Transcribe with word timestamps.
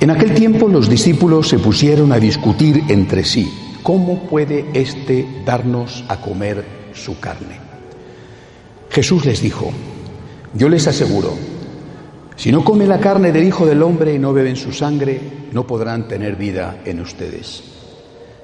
En 0.00 0.10
aquel 0.10 0.32
tiempo 0.32 0.68
los 0.68 0.88
discípulos 0.88 1.48
se 1.48 1.58
pusieron 1.58 2.12
a 2.12 2.20
discutir 2.20 2.82
entre 2.88 3.24
sí, 3.24 3.52
¿cómo 3.82 4.28
puede 4.28 4.66
éste 4.72 5.26
darnos 5.44 6.04
a 6.06 6.20
comer 6.20 6.64
su 6.94 7.18
carne? 7.18 7.58
Jesús 8.90 9.24
les 9.26 9.42
dijo, 9.42 9.72
yo 10.54 10.68
les 10.68 10.86
aseguro, 10.86 11.34
si 12.36 12.52
no 12.52 12.64
come 12.64 12.86
la 12.86 13.00
carne 13.00 13.32
del 13.32 13.42
Hijo 13.48 13.66
del 13.66 13.82
Hombre 13.82 14.14
y 14.14 14.20
no 14.20 14.32
beben 14.32 14.54
su 14.54 14.72
sangre, 14.72 15.20
no 15.50 15.66
podrán 15.66 16.06
tener 16.06 16.36
vida 16.36 16.80
en 16.84 17.00
ustedes. 17.00 17.64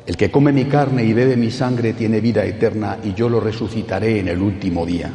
El 0.06 0.16
que 0.16 0.32
come 0.32 0.50
mi 0.50 0.64
carne 0.64 1.04
y 1.04 1.12
bebe 1.12 1.36
mi 1.36 1.52
sangre 1.52 1.92
tiene 1.92 2.20
vida 2.20 2.44
eterna 2.44 2.98
y 3.04 3.14
yo 3.14 3.28
lo 3.28 3.38
resucitaré 3.38 4.18
en 4.18 4.26
el 4.26 4.42
último 4.42 4.84
día. 4.84 5.12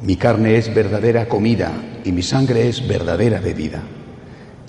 Mi 0.00 0.16
carne 0.16 0.56
es 0.56 0.74
verdadera 0.74 1.28
comida 1.28 1.72
y 2.04 2.10
mi 2.10 2.22
sangre 2.22 2.70
es 2.70 2.88
verdadera 2.88 3.38
bebida. 3.38 3.82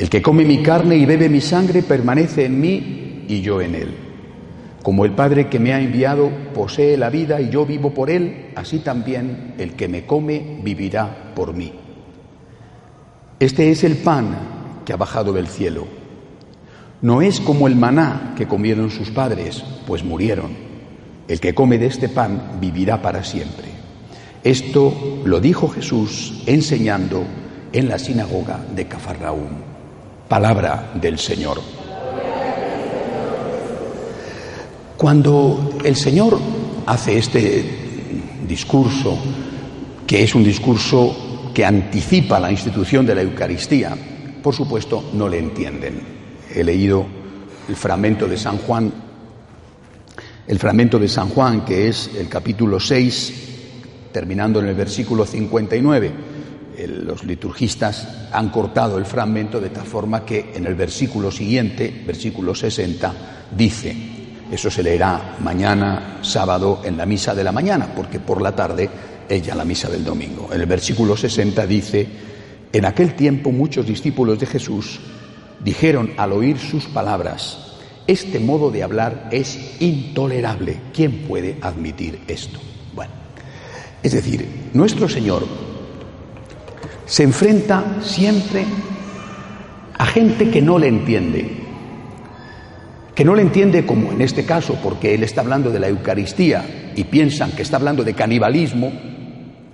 El 0.01 0.09
que 0.09 0.23
come 0.23 0.45
mi 0.45 0.63
carne 0.63 0.97
y 0.97 1.05
bebe 1.05 1.29
mi 1.29 1.41
sangre 1.41 1.83
permanece 1.83 2.45
en 2.45 2.59
mí 2.59 3.23
y 3.27 3.41
yo 3.41 3.61
en 3.61 3.75
él. 3.75 3.93
Como 4.81 5.05
el 5.05 5.11
Padre 5.11 5.47
que 5.47 5.59
me 5.59 5.75
ha 5.75 5.79
enviado 5.79 6.31
posee 6.55 6.97
la 6.97 7.11
vida 7.11 7.39
y 7.39 7.51
yo 7.51 7.67
vivo 7.67 7.93
por 7.93 8.09
él, 8.09 8.47
así 8.55 8.79
también 8.79 9.53
el 9.59 9.73
que 9.73 9.87
me 9.87 10.07
come 10.07 10.57
vivirá 10.63 11.31
por 11.35 11.53
mí. 11.53 11.71
Este 13.39 13.69
es 13.69 13.83
el 13.83 13.97
pan 13.97 14.81
que 14.85 14.93
ha 14.93 14.97
bajado 14.97 15.33
del 15.33 15.45
cielo. 15.45 15.85
No 17.03 17.21
es 17.21 17.39
como 17.39 17.67
el 17.67 17.75
maná 17.75 18.33
que 18.35 18.47
comieron 18.47 18.89
sus 18.89 19.11
padres, 19.11 19.63
pues 19.85 20.03
murieron. 20.03 20.49
El 21.27 21.39
que 21.39 21.53
come 21.53 21.77
de 21.77 21.85
este 21.85 22.09
pan 22.09 22.57
vivirá 22.59 23.03
para 23.03 23.23
siempre. 23.23 23.67
Esto 24.43 25.21
lo 25.23 25.39
dijo 25.39 25.67
Jesús 25.67 26.41
enseñando 26.47 27.23
en 27.71 27.87
la 27.87 27.99
sinagoga 27.99 28.65
de 28.75 28.87
Cafarnaúm. 28.87 29.70
Palabra 30.31 30.93
del 30.95 31.19
Señor. 31.19 31.61
Cuando 34.95 35.77
el 35.83 35.97
Señor 35.97 36.39
hace 36.85 37.17
este 37.17 37.65
discurso, 38.47 39.19
que 40.07 40.23
es 40.23 40.33
un 40.33 40.41
discurso 40.41 41.49
que 41.53 41.65
anticipa 41.65 42.39
la 42.39 42.49
institución 42.49 43.05
de 43.05 43.15
la 43.15 43.23
Eucaristía, 43.23 43.93
por 44.41 44.55
supuesto 44.55 45.09
no 45.11 45.27
le 45.27 45.37
entienden. 45.37 45.99
He 46.55 46.63
leído 46.63 47.05
el 47.67 47.75
fragmento 47.75 48.25
de 48.25 48.37
San 48.37 48.59
Juan, 48.59 48.89
el 50.47 50.59
fragmento 50.59 50.97
de 50.97 51.09
San 51.09 51.27
Juan, 51.27 51.65
que 51.65 51.89
es 51.89 52.09
el 52.17 52.29
capítulo 52.29 52.79
6, 52.79 53.33
terminando 54.13 54.61
en 54.61 54.67
el 54.67 54.75
versículo 54.75 55.25
59 55.25 56.30
los 56.87 57.23
liturgistas 57.23 58.27
han 58.31 58.49
cortado 58.49 58.97
el 58.97 59.05
fragmento 59.05 59.59
de 59.59 59.69
tal 59.69 59.85
forma 59.85 60.25
que 60.25 60.51
en 60.55 60.65
el 60.65 60.75
versículo 60.75 61.31
siguiente, 61.31 62.03
versículo 62.05 62.55
60, 62.55 63.13
dice, 63.55 63.95
eso 64.51 64.69
se 64.69 64.83
leerá 64.83 65.37
mañana, 65.39 66.19
sábado, 66.21 66.81
en 66.83 66.97
la 66.97 67.05
misa 67.05 67.33
de 67.33 67.43
la 67.43 67.51
mañana, 67.51 67.93
porque 67.95 68.19
por 68.19 68.41
la 68.41 68.55
tarde 68.55 68.89
ella 69.29 69.55
la 69.55 69.65
misa 69.65 69.89
del 69.89 70.03
domingo. 70.03 70.49
En 70.51 70.59
el 70.59 70.67
versículo 70.67 71.15
60 71.15 71.65
dice, 71.65 72.07
en 72.73 72.85
aquel 72.85 73.15
tiempo 73.15 73.51
muchos 73.51 73.85
discípulos 73.85 74.39
de 74.39 74.45
Jesús 74.45 74.99
dijeron 75.63 76.11
al 76.17 76.33
oír 76.33 76.57
sus 76.57 76.85
palabras, 76.85 77.77
este 78.07 78.39
modo 78.39 78.71
de 78.71 78.83
hablar 78.83 79.29
es 79.31 79.77
intolerable. 79.79 80.81
¿Quién 80.93 81.19
puede 81.27 81.57
admitir 81.61 82.19
esto? 82.27 82.59
Bueno, 82.93 83.13
es 84.03 84.11
decir, 84.11 84.45
nuestro 84.73 85.07
Señor 85.07 85.70
se 87.11 87.23
enfrenta 87.23 87.97
siempre 87.99 88.63
a 89.97 90.05
gente 90.05 90.49
que 90.49 90.61
no 90.61 90.79
le 90.79 90.87
entiende, 90.87 91.45
que 93.13 93.25
no 93.25 93.35
le 93.35 93.41
entiende 93.41 93.85
como 93.85 94.13
en 94.13 94.21
este 94.21 94.45
caso, 94.45 94.79
porque 94.81 95.13
él 95.13 95.23
está 95.23 95.41
hablando 95.41 95.71
de 95.71 95.81
la 95.81 95.89
Eucaristía 95.89 96.93
y 96.95 97.03
piensan 97.03 97.51
que 97.51 97.63
está 97.63 97.75
hablando 97.75 98.05
de 98.05 98.13
canibalismo, 98.13 98.93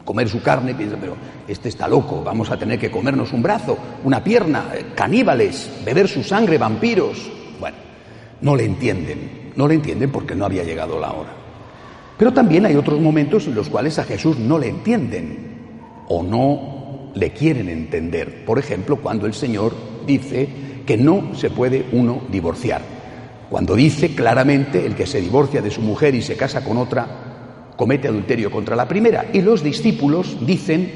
comer 0.03 0.27
su 0.29 0.41
carne, 0.41 0.73
piensan, 0.73 0.97
pero 0.99 1.15
este 1.47 1.69
está 1.69 1.87
loco, 1.87 2.23
vamos 2.23 2.49
a 2.49 2.57
tener 2.57 2.79
que 2.79 2.89
comernos 2.89 3.31
un 3.33 3.43
brazo, 3.43 3.77
una 4.03 4.23
pierna, 4.23 4.71
eh, 4.73 4.85
caníbales, 4.95 5.69
beber 5.85 6.07
su 6.07 6.23
sangre, 6.23 6.57
vampiros. 6.57 7.31
Bueno, 7.59 7.77
no 8.41 8.55
le 8.55 8.65
entienden, 8.65 9.51
no 9.55 9.67
le 9.67 9.75
entienden 9.75 10.09
porque 10.11 10.33
no 10.33 10.45
había 10.45 10.63
llegado 10.63 10.99
la 10.99 11.11
hora. 11.11 11.33
Pero 12.17 12.33
también 12.33 12.65
hay 12.65 12.75
otros 12.75 12.99
momentos 12.99 13.45
en 13.45 13.53
los 13.53 13.69
cuales 13.69 13.99
a 13.99 14.05
Jesús 14.05 14.39
no 14.39 14.57
le 14.57 14.69
entienden 14.69 15.37
o 16.07 16.23
no 16.23 16.76
le 17.13 17.31
quieren 17.31 17.69
entender. 17.69 18.45
Por 18.45 18.59
ejemplo, 18.59 18.97
cuando 18.97 19.25
el 19.25 19.33
Señor 19.33 19.73
dice 20.05 20.47
que 20.85 20.97
no 20.97 21.35
se 21.35 21.49
puede 21.49 21.85
uno 21.91 22.21
divorciar. 22.31 22.81
Cuando 23.49 23.75
dice 23.75 24.13
claramente 24.13 24.85
el 24.85 24.95
que 24.95 25.05
se 25.05 25.21
divorcia 25.21 25.61
de 25.61 25.71
su 25.71 25.81
mujer 25.81 26.15
y 26.15 26.21
se 26.21 26.35
casa 26.35 26.63
con 26.63 26.77
otra, 26.77 27.07
comete 27.75 28.07
adulterio 28.07 28.51
contra 28.51 28.75
la 28.75 28.87
primera. 28.87 29.27
Y 29.31 29.41
los 29.41 29.63
discípulos 29.63 30.37
dicen, 30.45 30.91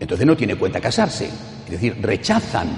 entonces 0.00 0.26
no 0.26 0.36
tiene 0.36 0.56
cuenta 0.56 0.80
casarse. 0.80 1.26
Es 1.66 1.70
decir, 1.70 1.96
rechazan 2.00 2.68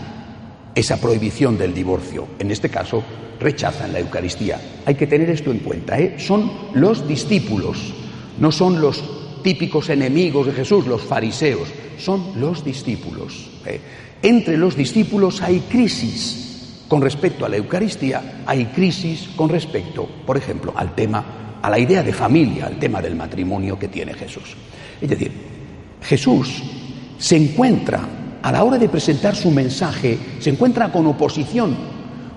esa 0.75 0.99
prohibición 0.99 1.56
del 1.56 1.72
divorcio. 1.72 2.28
En 2.38 2.50
este 2.50 2.69
caso, 2.69 3.03
rechazan 3.41 3.93
la 3.93 4.00
Eucaristía. 4.00 4.61
Hay 4.84 4.94
que 4.94 5.06
tener 5.06 5.31
esto 5.31 5.50
en 5.50 5.59
cuenta. 5.61 5.99
¿eh? 5.99 6.16
Son 6.19 6.50
los 6.75 7.06
discípulos, 7.06 7.94
no 8.38 8.53
son 8.53 8.81
los 8.81 9.03
típicos 9.44 9.91
enemigos 9.91 10.47
de 10.47 10.55
Jesús, 10.55 10.87
los 10.87 11.03
fariseos 11.03 11.69
son 11.99 12.41
los 12.41 12.65
discípulos. 12.65 13.50
¿eh? 13.66 13.78
Entre 14.22 14.56
los 14.56 14.75
discípulos 14.75 15.43
hay 15.43 15.60
crisis 15.60 16.87
con 16.88 17.03
respecto 17.03 17.44
a 17.44 17.49
la 17.50 17.59
Eucaristía, 17.59 18.43
hay 18.47 18.65
crisis 18.66 19.28
con 19.37 19.50
respecto, 19.50 20.09
por 20.27 20.38
ejemplo, 20.38 20.72
al 20.75 20.94
tema, 20.94 21.59
a 21.60 21.69
la 21.69 21.78
idea 21.78 22.03
de 22.03 22.12
familia, 22.12 22.66
al 22.66 22.78
tema 22.78 23.03
del 23.03 23.15
matrimonio 23.15 23.78
que 23.78 23.88
tiene 23.88 24.15
Jesús. 24.15 24.56
Es 25.00 25.10
decir, 25.10 25.31
Jesús 26.00 26.62
se 27.19 27.37
encuentra, 27.37 28.00
a 28.43 28.53
la 28.53 28.65
hora 28.65 28.78
de 28.78 28.88
presentar 28.88 29.37
su 29.37 29.50
mensaje, 29.50 30.19
se 30.38 30.50
encuentra 30.50 30.91
con 30.91 31.06
oposición, 31.06 31.76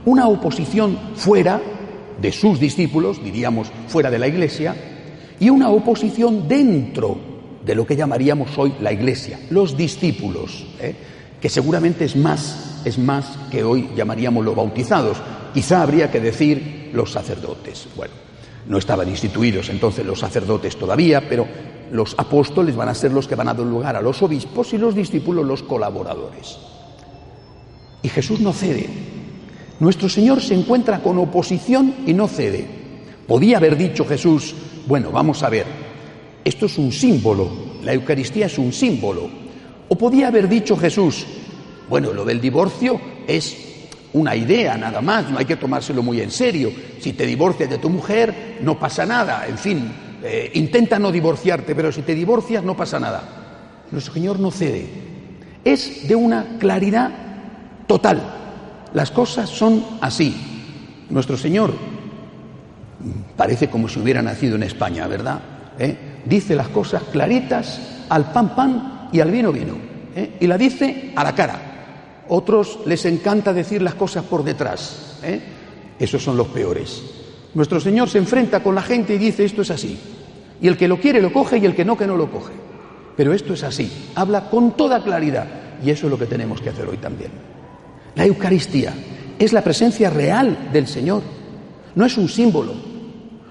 una 0.06 0.28
oposición 0.28 0.98
fuera 1.16 1.62
de 2.22 2.32
sus 2.32 2.60
discípulos, 2.60 3.24
diríamos 3.24 3.70
fuera 3.88 4.10
de 4.10 4.20
la 4.20 4.28
iglesia, 4.28 4.97
y 5.40 5.50
una 5.50 5.70
oposición 5.70 6.48
dentro 6.48 7.18
de 7.66 7.76
lo 7.76 7.86
que 7.86 7.96
llamaríamos 7.96 8.58
hoy 8.58 8.74
la 8.82 8.92
Iglesia, 8.92 9.40
los 9.50 9.76
discípulos, 9.76 10.66
¿eh? 10.80 10.96
que 11.40 11.50
seguramente 11.50 12.06
es 12.06 12.16
más, 12.16 12.82
es 12.86 12.98
más 12.98 13.38
que 13.52 13.64
hoy 13.64 13.90
llamaríamos 13.96 14.44
los 14.44 14.56
bautizados. 14.56 15.18
Quizá 15.54 15.82
habría 15.82 16.10
que 16.10 16.20
decir 16.20 16.92
los 16.94 17.12
sacerdotes. 17.12 17.88
Bueno, 17.96 18.14
no 18.68 18.78
estaban 18.78 19.10
instituidos 19.10 19.70
entonces 19.70 20.06
los 20.06 20.20
sacerdotes 20.20 20.78
todavía, 20.78 21.28
pero 21.28 21.48
los 21.92 22.16
apóstoles 22.18 22.76
van 22.76 22.90
a 22.90 22.96
ser 22.96 23.12
los 23.12 23.28
que 23.28 23.36
van 23.36 23.50
a 23.50 23.54
dar 23.54 23.66
lugar 23.66 23.96
a 23.96 24.02
los 24.02 24.22
obispos 24.22 24.74
y 24.74 24.78
los 24.78 24.96
discípulos 24.96 25.46
los 25.46 25.64
colaboradores. 25.64 26.58
Y 28.02 28.10
Jesús 28.10 28.40
no 28.40 28.54
cede. 28.54 28.90
Nuestro 29.80 30.10
Señor 30.10 30.42
se 30.42 30.56
encuentra 30.56 31.02
con 31.02 31.18
oposición 31.18 31.94
y 32.06 32.14
no 32.14 32.28
cede. 32.28 32.77
Podía 33.28 33.58
haber 33.58 33.78
dicho 33.78 34.06
Jesús, 34.06 34.56
bueno, 34.88 35.12
vamos 35.12 35.44
a 35.44 35.50
ver, 35.50 35.66
esto 36.46 36.66
es 36.66 36.78
un 36.78 36.94
símbolo, 36.94 37.50
la 37.84 37.94
Eucaristía 37.94 38.46
es 38.46 38.58
un 38.58 38.72
símbolo. 38.72 39.30
O 39.90 39.98
podía 39.98 40.30
haber 40.30 40.48
dicho 40.48 40.78
Jesús, 40.78 41.26
bueno, 41.90 42.14
lo 42.14 42.24
del 42.24 42.40
divorcio 42.40 43.00
es 43.28 43.58
una 44.14 44.34
idea 44.34 44.78
nada 44.78 45.02
más, 45.02 45.30
no 45.30 45.38
hay 45.38 45.46
que 45.46 45.58
tomárselo 45.58 46.02
muy 46.02 46.22
en 46.22 46.32
serio. 46.32 46.72
Si 47.02 47.14
te 47.14 47.26
divorcias 47.26 47.70
de 47.70 47.78
tu 47.78 47.90
mujer, 47.90 48.60
no 48.62 48.80
pasa 48.80 49.06
nada, 49.06 49.46
en 49.46 49.58
fin, 49.58 49.92
eh, 50.24 50.52
intenta 50.54 50.98
no 50.98 51.12
divorciarte, 51.12 51.76
pero 51.76 51.92
si 51.92 52.04
te 52.04 52.16
divorcias 52.16 52.64
no 52.64 52.78
pasa 52.78 52.98
nada. 52.98 53.84
Nuestro 53.92 54.14
Señor 54.14 54.40
no 54.40 54.52
cede. 54.52 54.88
Es 55.66 56.08
de 56.08 56.16
una 56.16 56.58
claridad 56.60 57.12
total. 57.88 58.22
Las 58.94 59.12
cosas 59.12 59.50
son 59.50 59.84
así. 60.00 60.36
Nuestro 61.10 61.38
Señor 61.38 61.74
parece 63.36 63.70
como 63.70 63.88
si 63.88 64.00
hubiera 64.00 64.22
nacido 64.22 64.56
en 64.56 64.64
España, 64.64 65.08
¿verdad? 65.08 65.40
¿Eh? 65.80 65.96
Dice 66.26 66.56
las 66.56 66.70
cosas 66.70 67.04
claritas, 67.12 67.80
al 68.10 68.32
pan 68.32 68.56
pan 68.56 69.10
y 69.12 69.20
al 69.20 69.32
vino 69.32 69.52
vino. 69.52 69.76
¿eh? 70.16 70.38
Y 70.40 70.48
la 70.48 70.58
dice 70.58 71.14
a 71.16 71.24
la 71.24 71.36
cara. 71.36 72.26
Otros 72.30 72.80
les 72.86 73.06
encanta 73.06 73.54
decir 73.54 73.82
las 73.82 73.96
cosas 73.96 74.26
por 74.26 74.44
detrás. 74.44 75.20
¿eh? 75.24 75.40
Esos 76.00 76.24
son 76.24 76.36
los 76.36 76.48
peores. 76.48 77.02
Nuestro 77.54 77.80
Señor 77.80 78.10
se 78.10 78.18
enfrenta 78.18 78.62
con 78.62 78.76
la 78.76 78.82
gente 78.82 79.16
y 79.16 79.18
dice 79.18 79.46
esto 79.46 79.62
es 79.62 79.72
así. 79.72 79.98
Y 80.62 80.68
el 80.68 80.78
que 80.78 80.88
lo 80.88 81.00
quiere 81.00 81.22
lo 81.22 81.32
coge 81.32 81.58
y 81.58 81.66
el 81.66 81.76
que 81.76 81.86
no, 81.86 81.98
que 81.98 82.08
no 82.08 82.18
lo 82.18 82.30
coge. 82.30 82.54
Pero 83.16 83.34
esto 83.34 83.54
es 83.54 83.64
así. 83.64 84.12
Habla 84.16 84.50
con 84.50 84.76
toda 84.76 85.04
claridad. 85.04 85.48
Y 85.84 85.92
eso 85.92 86.08
es 86.08 86.12
lo 86.12 86.20
que 86.20 86.26
tenemos 86.26 86.62
que 86.62 86.70
hacer 86.70 86.88
hoy 86.88 86.98
también. 86.98 87.32
La 88.16 88.26
Eucaristía 88.26 88.94
es 89.40 89.54
la 89.54 89.64
presencia 89.64 90.10
real 90.10 90.70
del 90.74 90.88
Señor. 90.88 91.22
No 91.98 92.06
es 92.06 92.16
un 92.16 92.30
símbolo. 92.30 92.74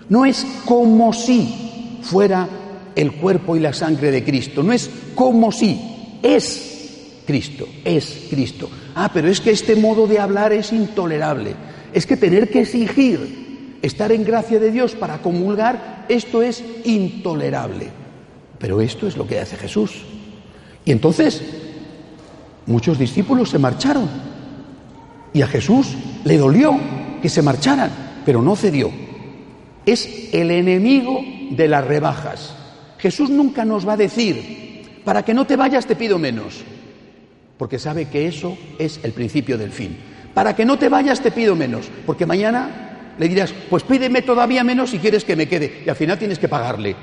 No 0.09 0.25
es 0.25 0.47
como 0.65 1.13
si 1.13 1.99
fuera 2.01 2.49
el 2.95 3.11
cuerpo 3.15 3.57
y 3.57 3.61
la 3.61 3.73
sangre 3.73 4.13
de 4.13 4.23
Cristo. 4.23 4.63
No 4.63 4.73
es 4.73 4.89
como 5.17 5.51
si. 5.51 5.81
Es 6.23 7.23
Cristo. 7.27 7.67
Es 7.85 8.29
Cristo. 8.31 8.71
Ah, 8.95 9.11
pero 9.13 9.29
es 9.29 9.41
que 9.41 9.51
este 9.51 9.75
modo 9.75 10.07
de 10.07 10.21
hablar 10.21 10.53
es 10.53 10.73
intolerable. 10.73 11.57
Es 11.93 12.07
que 12.07 12.17
tener 12.17 12.49
que 12.49 12.61
exigir 12.61 13.79
estar 13.83 14.13
en 14.13 14.23
gracia 14.23 14.61
de 14.61 14.71
Dios 14.71 14.95
para 14.95 15.19
comulgar, 15.19 16.07
esto 16.09 16.41
es 16.41 16.63
intolerable. 16.85 17.91
Pero 18.61 18.81
esto 18.81 19.09
es 19.09 19.17
lo 19.17 19.27
que 19.27 19.41
hace 19.41 19.57
Jesús. 19.57 20.05
Y 20.85 20.93
entonces 20.93 21.43
muchos 22.65 22.97
discípulos 22.97 23.51
se 23.51 23.59
marcharon. 23.59 24.09
Y 25.33 25.43
a 25.43 25.49
Jesús 25.49 25.97
le 26.23 26.39
dolió 26.39 26.79
que 27.21 27.29
se 27.29 27.43
marcharan, 27.43 28.06
pero 28.27 28.43
no 28.43 28.57
cedió. 28.57 28.91
Es 29.87 30.31
el 30.33 30.51
enemigo 30.51 31.25
de 31.53 31.69
las 31.69 31.87
rebajas. 31.87 32.55
Jesús 32.99 33.31
nunca 33.31 33.65
nos 33.65 33.87
va 33.87 33.93
a 33.93 33.97
decir, 33.97 34.83
para 35.05 35.23
que 35.23 35.33
no 35.33 35.47
te 35.47 35.55
vayas 35.55 35.87
te 35.87 35.95
pido 35.95 36.19
menos, 36.19 36.65
porque 37.57 37.79
sabe 37.79 38.07
que 38.07 38.27
eso 38.27 38.59
es 38.81 38.99
el 39.05 39.13
principio 39.13 39.57
del 39.57 39.71
fin. 39.71 39.97
Para 40.35 40.57
que 40.57 40.65
no 40.65 40.77
te 40.77 40.89
vayas 40.89 41.21
te 41.21 41.31
pido 41.31 41.55
menos, 41.55 41.89
porque 42.05 42.27
mañana 42.27 43.15
le 43.17 43.29
dirás, 43.29 43.55
pues 43.71 43.85
pídeme 43.85 44.23
todavía 44.23 44.65
menos 44.65 44.91
si 44.91 44.99
quieres 44.99 45.25
que 45.25 45.37
me 45.37 45.47
quede, 45.47 45.85
y 45.87 45.89
al 45.89 45.97
final 45.97 46.19
tienes 46.19 46.41
que 46.41 46.49
pagarle. 46.49 46.97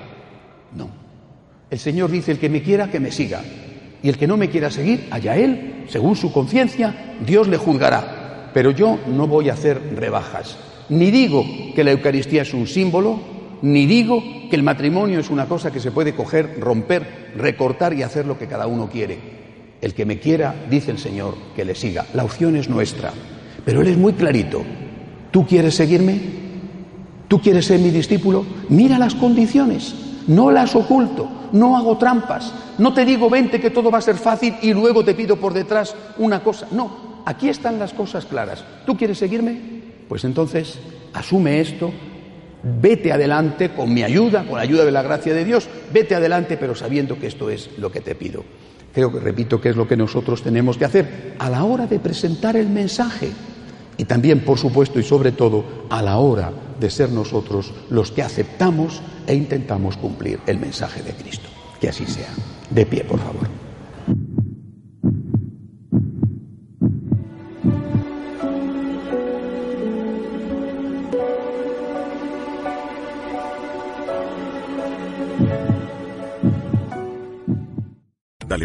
No. 0.75 0.89
El 1.69 1.79
Señor 1.79 2.11
dice, 2.11 2.33
el 2.33 2.39
que 2.39 2.49
me 2.49 2.61
quiera, 2.61 2.91
que 2.91 2.99
me 2.99 3.11
siga. 3.11 3.41
Y 4.03 4.09
el 4.09 4.17
que 4.17 4.27
no 4.27 4.35
me 4.35 4.49
quiera 4.49 4.69
seguir, 4.69 5.07
allá 5.09 5.37
él, 5.37 5.85
según 5.87 6.17
su 6.17 6.33
conciencia, 6.33 7.15
Dios 7.25 7.47
le 7.47 7.55
juzgará. 7.55 8.51
Pero 8.53 8.71
yo 8.71 8.99
no 9.07 9.25
voy 9.25 9.49
a 9.49 9.53
hacer 9.53 9.81
rebajas. 9.95 10.57
Ni 10.89 11.11
digo 11.11 11.45
que 11.75 11.83
la 11.83 11.91
Eucaristía 11.91 12.41
es 12.41 12.53
un 12.53 12.67
símbolo, 12.67 13.19
ni 13.61 13.85
digo 13.85 14.21
que 14.49 14.55
el 14.55 14.63
matrimonio 14.63 15.19
es 15.19 15.29
una 15.29 15.45
cosa 15.47 15.71
que 15.71 15.79
se 15.79 15.91
puede 15.91 16.13
coger, 16.13 16.59
romper, 16.59 17.31
recortar 17.35 17.93
y 17.93 18.03
hacer 18.03 18.25
lo 18.25 18.37
que 18.37 18.47
cada 18.47 18.67
uno 18.67 18.89
quiere. 18.89 19.17
El 19.81 19.93
que 19.93 20.05
me 20.05 20.19
quiera, 20.19 20.55
dice 20.69 20.91
el 20.91 20.97
Señor, 20.97 21.35
que 21.55 21.65
le 21.65 21.75
siga. 21.75 22.05
La 22.13 22.23
opción 22.23 22.55
es 22.55 22.69
nuestra. 22.69 23.11
Pero 23.65 23.81
Él 23.81 23.87
es 23.87 23.97
muy 23.97 24.13
clarito. 24.13 24.63
¿Tú 25.31 25.45
quieres 25.45 25.75
seguirme? 25.75 26.19
¿Tú 27.27 27.41
quieres 27.41 27.65
ser 27.65 27.79
mi 27.79 27.89
discípulo? 27.89 28.45
Mira 28.69 28.97
las 28.97 29.15
condiciones. 29.15 29.95
No 30.27 30.51
las 30.51 30.75
oculto, 30.75 31.29
no 31.51 31.75
hago 31.75 31.97
trampas, 31.97 32.53
no 32.77 32.93
te 32.93 33.03
digo 33.03 33.29
vente 33.29 33.59
que 33.59 33.69
todo 33.69 33.91
va 33.91 33.97
a 33.97 34.01
ser 34.01 34.15
fácil 34.15 34.55
y 34.61 34.73
luego 34.73 35.03
te 35.03 35.13
pido 35.13 35.35
por 35.35 35.53
detrás 35.53 35.95
una 36.17 36.41
cosa. 36.41 36.67
No, 36.71 37.23
aquí 37.25 37.49
están 37.49 37.77
las 37.77 37.93
cosas 37.93 38.25
claras. 38.25 38.63
¿Tú 38.85 38.95
quieres 38.95 39.17
seguirme? 39.17 39.82
Pues 40.07 40.23
entonces 40.23 40.79
asume 41.13 41.59
esto, 41.59 41.91
vete 42.63 43.11
adelante 43.11 43.69
con 43.69 43.93
mi 43.93 44.03
ayuda, 44.03 44.45
con 44.45 44.57
la 44.57 44.63
ayuda 44.63 44.85
de 44.85 44.91
la 44.91 45.01
gracia 45.01 45.33
de 45.33 45.45
Dios, 45.45 45.67
vete 45.91 46.15
adelante 46.15 46.57
pero 46.57 46.75
sabiendo 46.75 47.19
que 47.19 47.27
esto 47.27 47.49
es 47.49 47.69
lo 47.77 47.91
que 47.91 48.01
te 48.01 48.15
pido. 48.15 48.43
Creo 48.93 49.11
que 49.11 49.19
repito 49.19 49.59
que 49.59 49.69
es 49.69 49.75
lo 49.75 49.87
que 49.87 49.97
nosotros 49.97 50.43
tenemos 50.43 50.77
que 50.77 50.85
hacer 50.85 51.35
a 51.39 51.49
la 51.49 51.63
hora 51.63 51.87
de 51.87 51.99
presentar 51.99 52.55
el 52.55 52.69
mensaje 52.69 53.31
y 53.97 54.05
también, 54.05 54.41
por 54.41 54.57
supuesto 54.57 54.99
y 54.99 55.03
sobre 55.03 55.31
todo, 55.31 55.63
a 55.89 56.01
la 56.01 56.17
hora 56.17 56.51
de 56.79 56.89
ser 56.89 57.09
nosotros 57.09 57.73
los 57.89 58.11
que 58.11 58.23
aceptamos 58.23 59.01
e 59.27 59.35
intentamos 59.35 59.97
cumplir 59.97 60.39
el 60.47 60.59
mensaje 60.59 61.01
de 61.03 61.13
Cristo. 61.13 61.49
Que 61.79 61.89
así 61.89 62.05
sea. 62.05 62.29
De 62.69 62.85
pie, 62.85 63.03
por 63.03 63.19
favor. 63.19 63.62